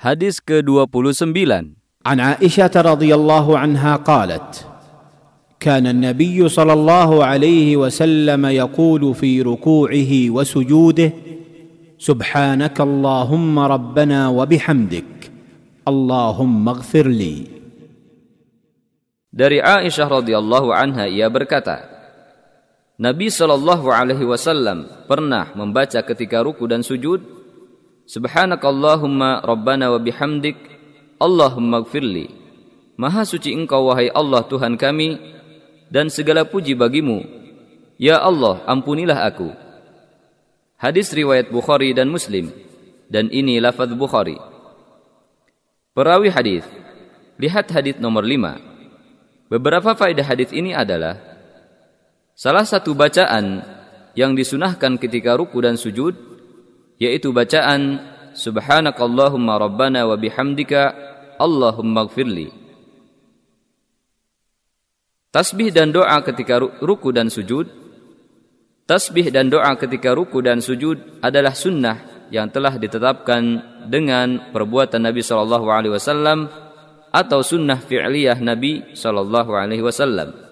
[0.00, 4.64] Hadis ke-29 عن عائشه رضي الله عنها قالت
[5.60, 11.10] كان النبي صلى الله عليه وسلم يقول في ركوعه وسجوده
[12.00, 15.12] سبحانك اللهم ربنا وبحمدك
[15.88, 17.36] اللهم اغفر لي
[19.28, 21.76] Dari Aisyah radhiyallahu anha ia berkata
[22.96, 27.39] Nabi sallallahu alaihi wasallam pernah membaca ketika ruku dan sujud
[28.10, 30.58] Subhanakallahumma rabbana wa bihamdik
[31.22, 32.26] Allahumma gfirli
[32.98, 35.14] Maha suci engkau wahai Allah Tuhan kami
[35.90, 37.22] dan segala puji bagimu.
[38.02, 39.54] Ya Allah ampunilah aku.
[40.74, 42.50] Hadis riwayat Bukhari dan Muslim
[43.06, 44.36] dan ini lafaz Bukhari.
[45.94, 46.66] Perawi hadis
[47.38, 51.14] Lihat hadis nomor 5 Beberapa faedah hadis ini adalah
[52.34, 53.62] Salah satu bacaan
[54.18, 56.29] yang disunahkan ketika ruku dan sujud
[57.00, 60.94] yaitu bacaan Subhanakallahumma rabbana wa bihamdika
[61.40, 62.52] Allahumma gfirli
[65.34, 67.66] Tasbih dan doa ketika ruku dan sujud
[68.86, 73.42] Tasbih dan doa ketika ruku dan sujud adalah sunnah yang telah ditetapkan
[73.90, 76.50] dengan perbuatan Nabi Shallallahu Alaihi Wasallam
[77.10, 80.49] atau sunnah fi'liyah Nabi Shallallahu Alaihi Wasallam.